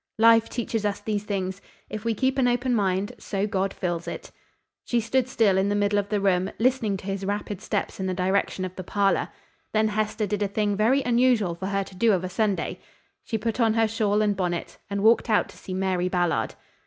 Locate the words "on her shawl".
13.59-14.23